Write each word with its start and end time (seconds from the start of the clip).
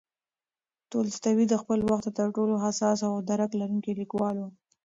تولستوی 0.91 1.45
د 1.49 1.53
خپل 1.61 1.79
وخت 1.89 2.05
تر 2.17 2.27
ټولو 2.35 2.53
حساس 2.65 2.99
او 3.07 3.13
درک 3.29 3.51
لرونکی 3.61 3.93
لیکوال 4.01 4.35
و. 4.39 4.43